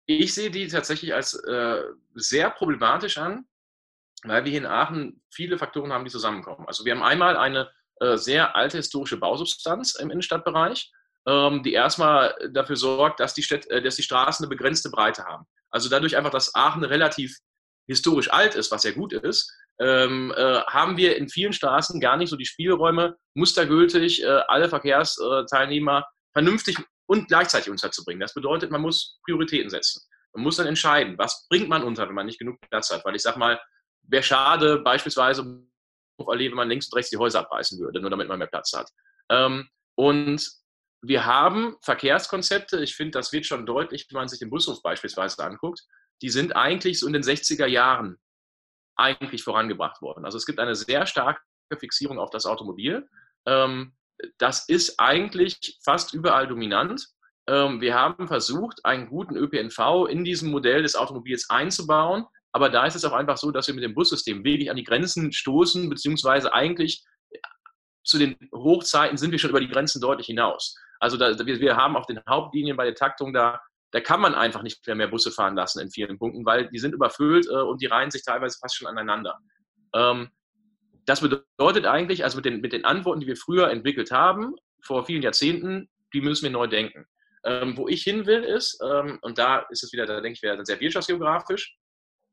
[0.07, 1.83] ich sehe die tatsächlich als äh,
[2.15, 3.45] sehr problematisch an,
[4.25, 6.67] weil wir hier in Aachen viele Faktoren haben, die zusammenkommen.
[6.67, 10.91] Also wir haben einmal eine äh, sehr alte historische Bausubstanz im Innenstadtbereich,
[11.27, 15.25] ähm, die erstmal dafür sorgt, dass die, Städte, äh, dass die Straßen eine begrenzte Breite
[15.25, 15.45] haben.
[15.71, 17.37] Also dadurch einfach, dass Aachen relativ
[17.89, 22.17] historisch alt ist, was ja gut ist, ähm, äh, haben wir in vielen Straßen gar
[22.17, 28.21] nicht so die Spielräume, mustergültig äh, alle Verkehrsteilnehmer vernünftig und gleichzeitig unterzubringen.
[28.21, 30.03] Das bedeutet, man muss Prioritäten setzen.
[30.35, 33.05] Man muss dann entscheiden, was bringt man unter, wenn man nicht genug Platz hat.
[33.05, 33.61] Weil ich sag mal,
[34.03, 35.43] wäre schade, beispielsweise
[36.19, 38.49] auf Allee, wenn man links und rechts die Häuser abreißen würde, nur damit man mehr
[38.49, 38.91] Platz hat.
[39.31, 40.49] Ähm, und
[41.03, 45.45] wir haben Verkehrskonzepte, ich finde, das wird schon deutlich, wenn man sich den Bushof beispielsweise
[45.45, 45.83] anguckt,
[46.23, 48.19] die sind eigentlich so in den 60er Jahren
[48.97, 50.25] eigentlich vorangebracht worden.
[50.25, 51.41] Also es gibt eine sehr starke
[51.79, 53.09] Fixierung auf das Automobil.
[53.47, 53.95] Ähm,
[54.39, 57.09] das ist eigentlich fast überall dominant.
[57.49, 62.27] Ähm, wir haben versucht, einen guten ÖPNV in diesem Modell des Automobils einzubauen.
[62.53, 64.85] Aber da ist es auch einfach so, dass wir mit dem Bussystem wirklich an die
[64.85, 67.03] Grenzen stoßen, beziehungsweise eigentlich
[68.05, 70.77] zu den Hochzeiten sind wir schon über die Grenzen deutlich hinaus.
[71.01, 73.61] Also da, wir, wir haben auf den Hauptlinien bei der Taktung da,
[73.93, 76.79] da kann man einfach nicht mehr, mehr Busse fahren lassen in vielen Punkten, weil die
[76.79, 79.39] sind überfüllt äh, und die reihen sich teilweise fast schon aneinander.
[79.95, 80.31] Ähm,
[81.07, 85.05] das bedeutet eigentlich, also mit den, mit den Antworten, die wir früher entwickelt haben, vor
[85.05, 87.07] vielen Jahrzehnten, die müssen wir neu denken.
[87.45, 90.43] Ähm, wo ich hin will, ist, ähm, und da ist es wieder, da denke ich,
[90.43, 91.77] wieder sehr wirtschaftsgeografisch,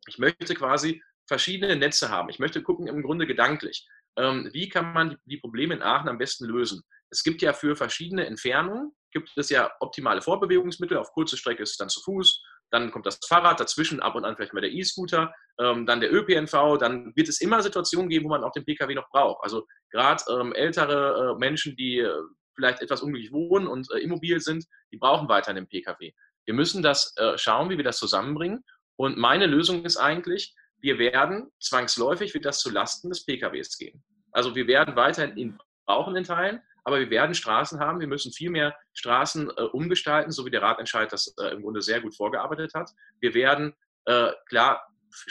[0.09, 2.29] ich möchte quasi verschiedene Netze haben.
[2.29, 6.17] Ich möchte gucken, im Grunde gedanklich, ähm, wie kann man die, Probleme in Aachen am
[6.17, 6.81] besten lösen.
[7.11, 10.97] Es gibt ja für verschiedene Entfernungen, gibt es ja optimale Vorbewegungsmittel.
[10.97, 14.25] Auf kurze Strecke ist es dann zu Fuß, dann kommt das Fahrrad, dazwischen ab und
[14.25, 18.25] an vielleicht mal der E-Scooter, ähm, dann der ÖPNV, dann wird es immer Situationen geben,
[18.25, 19.43] wo man auch den Pkw noch braucht.
[19.43, 22.13] Also gerade ähm, ältere äh, Menschen, die äh,
[22.55, 26.11] vielleicht etwas unglücklich wohnen und äh, immobil sind, die brauchen weiterhin den Pkw.
[26.45, 28.63] Wir müssen das äh, schauen, wie wir das zusammenbringen.
[28.99, 34.03] Und meine Lösung ist eigentlich, wir werden zwangsläufig wird das zu Lasten des PKWs gehen.
[34.33, 38.01] Also wir werden weiterhin ihn brauchen in Teilen, aber wir werden Straßen haben.
[38.01, 41.81] Wir müssen viel mehr Straßen äh, umgestalten, so wie der Ratentscheid das äh, im Grunde
[41.81, 42.91] sehr gut vorgearbeitet hat.
[43.21, 44.85] Wir werden äh, klar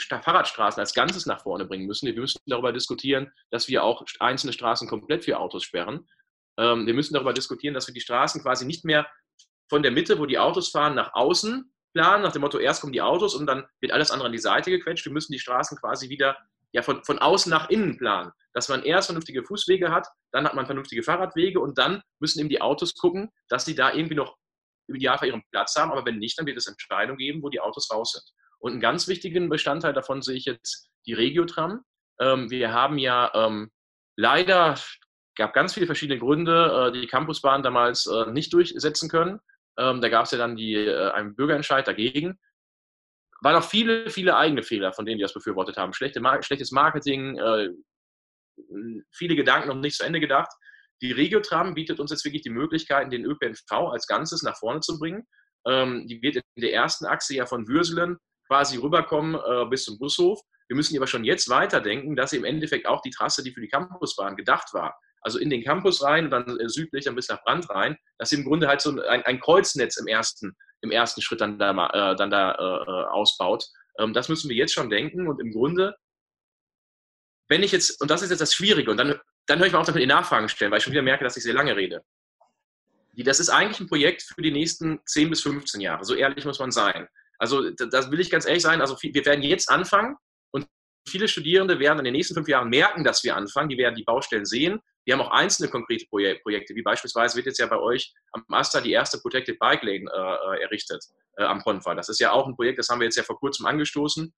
[0.09, 2.07] Fahrradstraßen als Ganzes nach vorne bringen müssen.
[2.07, 6.07] Wir müssen darüber diskutieren, dass wir auch einzelne Straßen komplett für Autos sperren.
[6.57, 9.07] Ähm, wir müssen darüber diskutieren, dass wir die Straßen quasi nicht mehr
[9.69, 12.93] von der Mitte, wo die Autos fahren, nach außen planen, nach dem Motto, erst kommen
[12.93, 15.05] die Autos und dann wird alles andere an die Seite gequetscht.
[15.05, 16.37] Wir müssen die Straßen quasi wieder
[16.71, 18.31] ja, von, von außen nach innen planen.
[18.53, 22.49] Dass man erst vernünftige Fußwege hat, dann hat man vernünftige Fahrradwege und dann müssen eben
[22.49, 24.35] die Autos gucken, dass sie da irgendwie noch
[24.87, 25.91] die Jahre ihren Platz haben.
[25.91, 28.23] Aber wenn nicht, dann wird es Entscheidungen geben, wo die Autos raus sind.
[28.59, 31.83] Und einen ganz wichtigen Bestandteil davon sehe ich jetzt die Regiotram.
[32.19, 33.69] Ähm, wir haben ja ähm,
[34.15, 34.77] leider,
[35.35, 39.39] gab ganz viele verschiedene Gründe, äh, die Campusbahn damals äh, nicht durchsetzen können.
[39.79, 42.37] Ähm, da gab es ja dann die, äh, einen Bürgerentscheid dagegen.
[43.41, 45.93] Waren auch viele, viele eigene Fehler, von denen die das befürwortet haben.
[45.93, 47.69] Schlechte, schlechtes Marketing, äh,
[49.11, 50.51] viele Gedanken noch nicht zu Ende gedacht.
[51.01, 54.99] Die Regiotram bietet uns jetzt wirklich die Möglichkeit, den ÖPNV als Ganzes nach vorne zu
[54.99, 55.25] bringen.
[55.65, 59.97] Ähm, die wird in der ersten Achse ja von Würselen quasi rüberkommen äh, bis zum
[59.97, 60.41] Bushof.
[60.67, 63.69] Wir müssen aber schon jetzt weiterdenken, dass im Endeffekt auch die Trasse, die für die
[63.69, 67.43] Campusbahn gedacht war, also in den Campus rein und dann äh, südlich dann bis nach
[67.43, 71.21] Brand rein, dass sie im Grunde halt so ein, ein Kreuznetz im ersten, im ersten
[71.21, 73.65] Schritt dann da, äh, dann da äh, äh, ausbaut.
[73.97, 75.95] Ähm, das müssen wir jetzt schon denken und im Grunde,
[77.47, 79.79] wenn ich jetzt, und das ist jetzt das Schwierige, und dann, dann höre ich mal
[79.79, 82.03] auf, damit die Nachfragen stellen, weil ich schon wieder merke, dass ich sehr lange rede.
[83.15, 86.59] Das ist eigentlich ein Projekt für die nächsten 10 bis 15 Jahre, so ehrlich muss
[86.59, 87.07] man sein.
[87.37, 90.15] Also das will ich ganz ehrlich sein, also wir werden jetzt anfangen
[90.51, 90.67] und
[91.07, 94.03] viele Studierende werden in den nächsten fünf Jahren merken, dass wir anfangen, die werden die
[94.03, 98.13] Baustellen sehen wir haben auch einzelne konkrete Projekte, wie beispielsweise wird jetzt ja bei euch
[98.31, 101.03] am Asta die erste Protected Bike Lane äh, errichtet
[101.37, 101.95] äh, am Konfa.
[101.95, 104.33] Das ist ja auch ein Projekt, das haben wir jetzt ja vor kurzem angestoßen.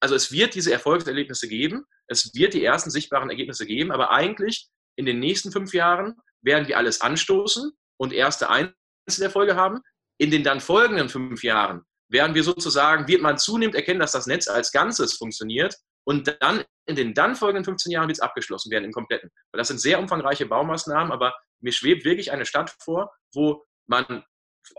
[0.00, 4.68] Also es wird diese Erfolgserlebnisse geben, es wird die ersten sichtbaren Ergebnisse geben, aber eigentlich
[4.96, 9.80] in den nächsten fünf Jahren werden wir alles anstoßen und erste Einzelerfolge haben.
[10.18, 14.26] In den dann folgenden fünf Jahren werden wir sozusagen, wird man zunehmend erkennen, dass das
[14.26, 15.76] Netz als Ganzes funktioniert
[16.10, 19.30] und dann in den dann folgenden 15 Jahren wird es abgeschlossen werden im Kompletten.
[19.52, 24.24] Weil das sind sehr umfangreiche Baumaßnahmen, aber mir schwebt wirklich eine Stadt vor, wo man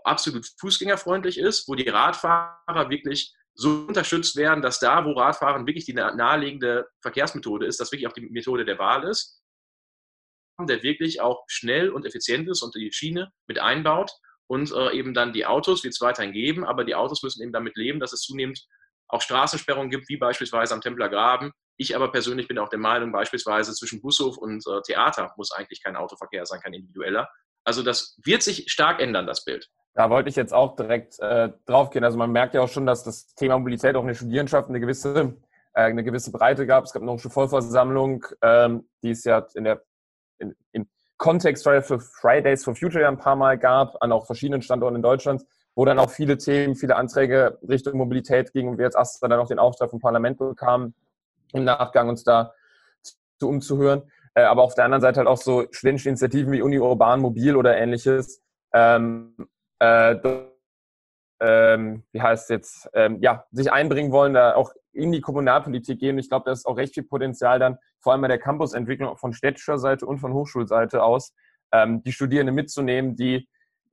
[0.03, 5.85] absolut fußgängerfreundlich ist, wo die Radfahrer wirklich so unterstützt werden, dass da, wo Radfahren wirklich
[5.85, 9.41] die naheliegende Verkehrsmethode ist, das wirklich auch die Methode der Wahl ist,
[10.59, 14.11] der wirklich auch schnell und effizient ist und die Schiene mit einbaut
[14.47, 17.53] und äh, eben dann die Autos wird es weiterhin geben, aber die Autos müssen eben
[17.53, 18.67] damit leben, dass es zunehmend
[19.11, 21.51] auch Straßensperrungen gibt, wie beispielsweise am Templer Graben.
[21.77, 25.83] Ich aber persönlich bin auch der Meinung, beispielsweise zwischen Bushof und äh, Theater muss eigentlich
[25.83, 27.29] kein Autoverkehr sein, kein individueller.
[27.63, 29.67] Also das wird sich stark ändern, das Bild.
[29.93, 32.03] Da wollte ich jetzt auch direkt äh, drauf gehen.
[32.03, 34.79] Also man merkt ja auch schon, dass das Thema Mobilität auch in der Studierendenschaft eine
[34.79, 35.37] gewisse,
[35.73, 36.85] äh, eine gewisse Breite gab.
[36.85, 39.83] Es gab noch eine Vollversammlung, ähm, die es ja in der,
[40.39, 44.61] in, im Kontext für Fridays for Future ja ein paar Mal gab, an auch verschiedenen
[44.61, 45.43] Standorten in Deutschland,
[45.75, 49.33] wo dann auch viele Themen, viele Anträge Richtung Mobilität gingen und wir jetzt erst dann
[49.33, 50.93] auch den Auftrag vom Parlament bekamen,
[51.53, 52.53] im Nachgang uns da
[53.39, 54.03] zu umzuhören.
[54.33, 57.55] Äh, aber auf der anderen Seite halt auch so studentische Initiativen wie Uni Urban Mobil
[57.55, 58.41] oder ähnliches,
[58.73, 59.35] ähm,
[59.79, 60.15] äh,
[61.41, 65.99] ähm, wie heißt es jetzt, ähm, ja, sich einbringen wollen, da auch in die Kommunalpolitik
[65.99, 66.17] gehen.
[66.19, 69.33] Ich glaube, da ist auch recht viel Potenzial dann, vor allem bei der Campusentwicklung von
[69.33, 71.33] städtischer Seite und von Hochschulseite aus,
[71.71, 73.47] ähm, die Studierenden mitzunehmen, die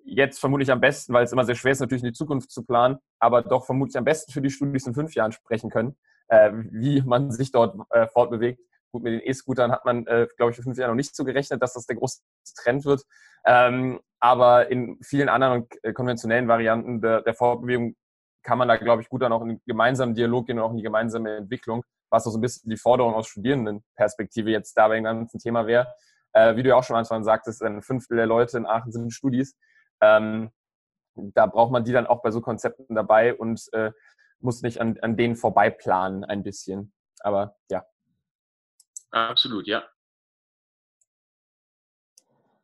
[0.09, 2.65] jetzt vermutlich am besten, weil es immer sehr schwer ist, natürlich in die Zukunft zu
[2.65, 5.97] planen, aber doch vermutlich am besten für die Studis in fünf Jahren sprechen können,
[6.29, 8.61] äh, wie man sich dort äh, fortbewegt.
[8.91, 11.25] Gut, mit den E-Scootern hat man, äh, glaube ich, für fünf Jahre noch nicht so
[11.25, 12.21] gerechnet, dass das der große
[12.57, 13.03] Trend wird.
[13.45, 17.95] Ähm, aber in vielen anderen äh, konventionellen Varianten der, der Fortbewegung
[18.43, 20.71] kann man da, glaube ich, gut dann auch in den gemeinsamen Dialog gehen und auch
[20.71, 24.95] in die gemeinsame Entwicklung, was so ein bisschen die Forderung aus Studierendenperspektive jetzt da bei
[24.95, 25.89] dem ganzen Thema wäre.
[26.33, 28.91] Äh, wie du ja auch schon am Anfang sagtest, ein Fünftel der Leute in Aachen
[28.91, 29.55] sind Studis.
[30.01, 30.51] Ähm,
[31.15, 33.93] da braucht man die dann auch bei so Konzepten dabei und äh,
[34.41, 36.93] muss nicht an, an denen vorbeiplanen ein bisschen.
[37.21, 37.85] Aber ja.
[39.11, 39.83] Absolut, ja.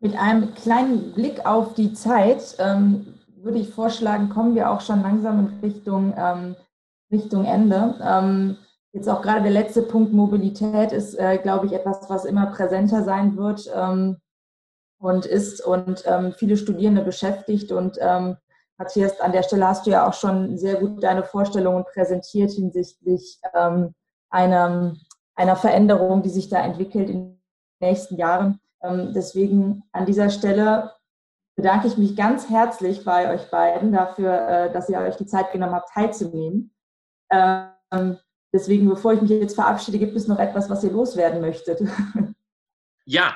[0.01, 5.03] Mit einem kleinen Blick auf die Zeit ähm, würde ich vorschlagen, kommen wir auch schon
[5.03, 6.57] langsam in Richtung, ähm,
[7.11, 7.99] Richtung Ende.
[8.03, 8.59] Ähm,
[8.93, 13.03] jetzt auch gerade der letzte Punkt Mobilität ist, äh, glaube ich, etwas, was immer präsenter
[13.03, 14.19] sein wird ähm,
[15.05, 17.71] und ist und ähm, viele Studierende beschäftigt.
[17.73, 18.39] Und ähm,
[18.79, 23.39] Matthias, an der Stelle hast du ja auch schon sehr gut deine Vorstellungen präsentiert hinsichtlich
[23.55, 23.95] ähm,
[24.31, 24.97] einer,
[25.35, 27.43] einer Veränderung, die sich da entwickelt in den
[27.81, 28.61] nächsten Jahren.
[28.83, 30.93] Ähm, deswegen an dieser Stelle
[31.55, 35.53] bedanke ich mich ganz herzlich bei euch beiden dafür, äh, dass ihr euch die Zeit
[35.53, 36.75] genommen habt, teilzunehmen.
[37.31, 38.17] Ähm,
[38.55, 41.83] deswegen, bevor ich mich jetzt verabschiede, gibt es noch etwas, was ihr loswerden möchtet?
[43.07, 43.35] Ja,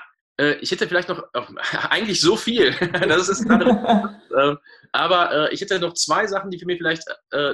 [0.60, 1.24] ich hätte vielleicht noch,
[1.90, 2.70] eigentlich so viel,
[3.08, 4.56] das ist gerade, äh,
[4.92, 7.02] aber ich hätte noch zwei Sachen, die für mich vielleicht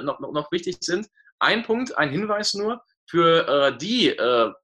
[0.03, 1.07] noch, noch, noch wichtig sind.
[1.39, 4.15] Ein Punkt, ein Hinweis nur für die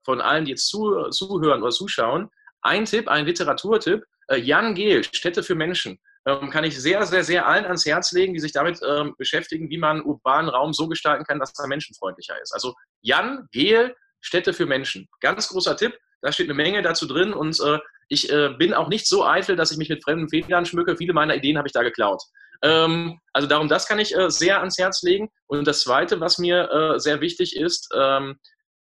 [0.04, 2.30] von allen, die jetzt zu, zuhören oder zuschauen,
[2.62, 7.24] ein Tipp, ein Literaturtipp, äh, Jan Gehl, Städte für Menschen, ähm, kann ich sehr, sehr,
[7.24, 10.88] sehr allen ans Herz legen, die sich damit ähm, beschäftigen, wie man urbanen Raum so
[10.88, 12.52] gestalten kann, dass er menschenfreundlicher ist.
[12.52, 15.08] Also Jan Gehl, Städte für Menschen.
[15.20, 17.78] Ganz großer Tipp, da steht eine Menge dazu drin und äh,
[18.12, 20.96] ich äh, bin auch nicht so eitel, dass ich mich mit fremden Federn schmücke.
[20.96, 22.22] Viele meiner Ideen habe ich da geklaut.
[22.62, 25.30] Ähm, also darum, das kann ich äh, sehr ans Herz legen.
[25.46, 28.38] Und das Zweite, was mir äh, sehr wichtig ist, ähm,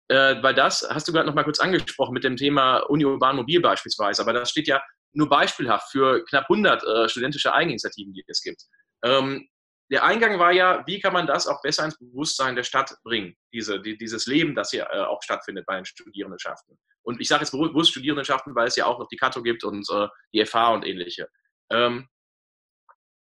[0.09, 3.37] äh, weil das hast du gerade noch mal kurz angesprochen mit dem Thema Uni Urban
[3.37, 4.81] Mobil beispielsweise, aber das steht ja
[5.13, 8.63] nur beispielhaft für knapp 100 äh, studentische Eigeninitiativen, die es gibt.
[9.03, 9.49] Ähm,
[9.91, 13.35] der Eingang war ja, wie kann man das auch besser ins Bewusstsein der Stadt bringen,
[13.53, 16.79] diese, die, dieses Leben, das hier äh, auch stattfindet bei den Studierendenschaften.
[17.07, 19.89] Und ich sage jetzt bewusst Studierendenschaften, weil es ja auch noch die Kato gibt und
[19.91, 21.29] äh, die FH und ähnliche.
[21.71, 22.09] Ähm,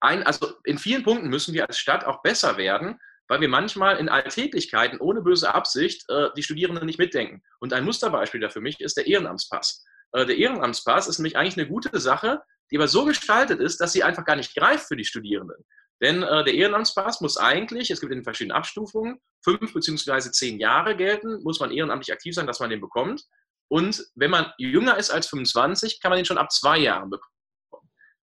[0.00, 3.98] ein, also in vielen Punkten müssen wir als Stadt auch besser werden, weil wir manchmal
[3.98, 7.42] in Alltäglichkeiten ohne böse Absicht äh, die Studierenden nicht mitdenken.
[7.60, 9.84] Und ein Musterbeispiel dafür mich ist der Ehrenamtspass.
[10.12, 13.92] Äh, der Ehrenamtspass ist nämlich eigentlich eine gute Sache, die aber so gestaltet ist, dass
[13.92, 15.62] sie einfach gar nicht greift für die Studierenden.
[16.00, 20.96] Denn äh, der Ehrenamtspass muss eigentlich, es gibt in verschiedenen Abstufungen, fünf beziehungsweise zehn Jahre
[20.96, 23.24] gelten, muss man ehrenamtlich aktiv sein, dass man den bekommt.
[23.68, 27.34] Und wenn man jünger ist als 25, kann man den schon ab zwei Jahren bekommen.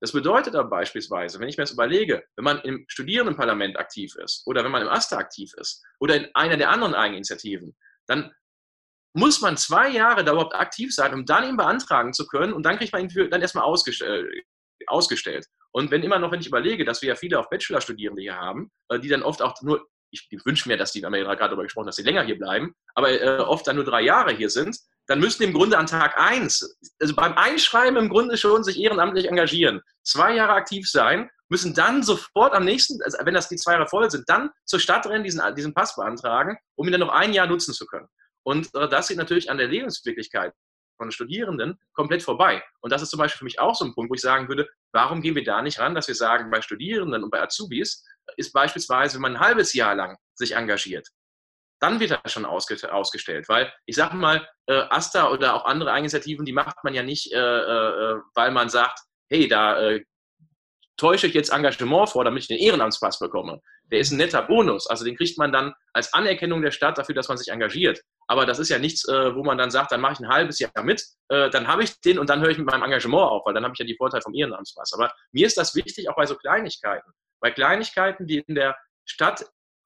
[0.02, 4.42] Das bedeutet aber beispielsweise, wenn ich mir das überlege, wenn man im Studierendenparlament aktiv ist
[4.48, 7.78] oder wenn man im AStA aktiv ist oder in einer der anderen Eigeninitiativen,
[8.08, 8.34] dann
[9.14, 12.64] muss man zwei Jahre da überhaupt aktiv sein, um dann ihn beantragen zu können und
[12.64, 14.28] dann kriegt man ihn dann erstmal ausgestellt,
[14.88, 15.46] ausgestellt.
[15.72, 18.72] Und wenn immer noch, wenn ich überlege, dass wir ja viele auch Bachelorstudierende hier haben,
[18.90, 21.50] äh, die dann oft auch nur, ich wünsche mir, dass die, haben wir ja gerade
[21.50, 24.50] darüber gesprochen, dass sie länger hier bleiben, aber äh, oft dann nur drei Jahre hier
[24.50, 24.78] sind,
[25.12, 29.28] dann müssen im Grunde an Tag eins, also beim Einschreiben im Grunde schon sich ehrenamtlich
[29.28, 33.74] engagieren, zwei Jahre aktiv sein, müssen dann sofort am nächsten, also wenn das die zwei
[33.74, 37.10] Jahre voll sind, dann zur Stadt rennen, diesen, diesen Pass beantragen, um ihn dann noch
[37.10, 38.08] ein Jahr nutzen zu können.
[38.44, 40.54] Und äh, das geht natürlich an der Lebenswirklichkeit
[40.96, 42.64] von Studierenden komplett vorbei.
[42.80, 44.70] Und das ist zum Beispiel für mich auch so ein Punkt, wo ich sagen würde,
[44.94, 48.06] warum gehen wir da nicht ran, dass wir sagen, bei Studierenden und bei Azubis
[48.38, 51.10] ist beispielsweise, wenn man ein halbes Jahr lang sich engagiert,
[51.82, 53.50] dann wird er schon ausgestellt.
[53.50, 57.34] Weil ich sage mal, äh, AStA oder auch andere Initiativen, die macht man ja nicht,
[57.34, 60.04] äh, äh, weil man sagt, hey, da äh,
[60.98, 63.60] täusche ich jetzt Engagement vor, damit ich den Ehrenamtspass bekomme.
[63.86, 64.88] Der ist ein netter Bonus.
[64.88, 68.02] Also den kriegt man dann als Anerkennung der Stadt dafür, dass man sich engagiert.
[68.28, 70.60] Aber das ist ja nichts, äh, wo man dann sagt, dann mache ich ein halbes
[70.60, 73.46] Jahr mit, äh, dann habe ich den und dann höre ich mit meinem Engagement auf,
[73.46, 74.94] weil dann habe ich ja die Vorteile vom Ehrenamtspass.
[74.94, 77.12] Aber mir ist das wichtig, auch bei so Kleinigkeiten.
[77.40, 79.44] Bei Kleinigkeiten, die in der Stadt,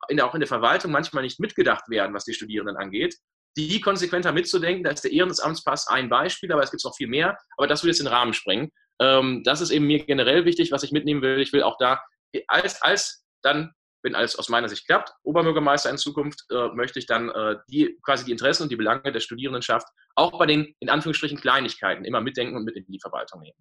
[0.10, 3.15] in auch in der Verwaltung manchmal nicht mitgedacht werden, was die Studierenden angeht,
[3.58, 4.84] die konsequenter mitzudenken.
[4.84, 7.38] Da ist der Ehrenamtspass ein Beispiel, aber es gibt noch viel mehr.
[7.58, 8.69] Aber das würde jetzt den Rahmen sprengen.
[8.99, 11.39] Ähm, das ist eben mir generell wichtig, was ich mitnehmen will.
[11.39, 12.01] Ich will auch da
[12.47, 13.71] als, als dann,
[14.03, 17.97] wenn alles aus meiner Sicht klappt, Oberbürgermeister in Zukunft, äh, möchte ich dann äh, die,
[18.03, 22.21] quasi die Interessen und die Belange der Studierendenschaft auch bei den, in Anführungsstrichen, Kleinigkeiten immer
[22.21, 23.58] mitdenken und mit in die Verwaltung nehmen.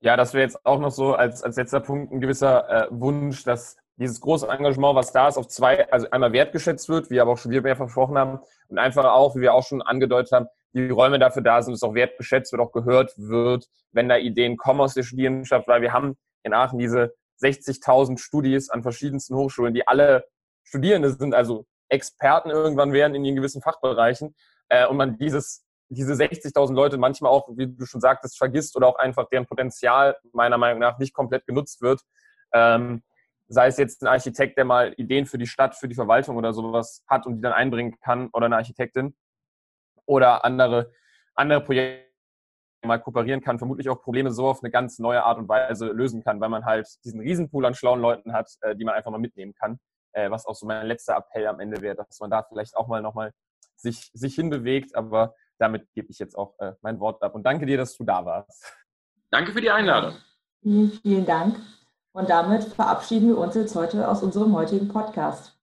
[0.00, 3.44] Ja, das wäre jetzt auch noch so als, als letzter Punkt ein gewisser äh, Wunsch,
[3.44, 7.32] dass dieses große Engagement, was da ist, auf zwei, also einmal wertgeschätzt wird, wie aber
[7.32, 10.46] auch schon wir mehr versprochen haben, und einfach auch, wie wir auch schon angedeutet haben,
[10.74, 14.56] die Räume dafür da sind, dass auch wertgeschätzt wird, auch gehört wird, wenn da Ideen
[14.56, 19.72] kommen aus der Studierendenschaft, weil wir haben in Aachen diese 60.000 Studis an verschiedensten Hochschulen,
[19.72, 20.24] die alle
[20.64, 24.34] Studierende sind, also Experten irgendwann werden in ihren gewissen Fachbereichen
[24.68, 28.88] äh, und man dieses diese 60.000 Leute manchmal auch, wie du schon sagtest, vergisst oder
[28.88, 32.00] auch einfach deren Potenzial meiner Meinung nach nicht komplett genutzt wird.
[32.52, 33.02] Ähm,
[33.48, 36.52] sei es jetzt ein Architekt, der mal Ideen für die Stadt, für die Verwaltung oder
[36.52, 39.16] sowas hat und die dann einbringen kann oder eine Architektin
[40.04, 40.92] oder andere,
[41.34, 42.06] andere Projekte
[42.82, 46.22] mal kooperieren kann, vermutlich auch Probleme so auf eine ganz neue Art und Weise lösen
[46.22, 49.18] kann, weil man halt diesen Riesenpool an schlauen Leuten hat, äh, die man einfach mal
[49.18, 49.78] mitnehmen kann.
[50.12, 52.86] Äh, was auch so mein letzter Appell am Ende wäre, dass man da vielleicht auch
[52.86, 53.32] mal nochmal
[53.76, 54.94] sich, sich hinbewegt.
[54.94, 57.34] Aber damit gebe ich jetzt auch äh, mein Wort ab.
[57.34, 58.72] Und danke dir, dass du da warst.
[59.30, 60.16] Danke für die Einladung.
[60.62, 61.56] Vielen, vielen Dank.
[62.16, 65.54] Und damit verabschieden wir uns jetzt heute aus unserem heutigen Podcast.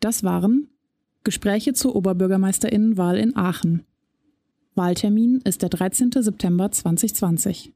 [0.00, 0.68] Das waren
[1.22, 3.86] Gespräche zur Oberbürgermeisterinnenwahl in Aachen.
[4.74, 6.10] Wahltermin ist der 13.
[6.12, 7.72] September 2020.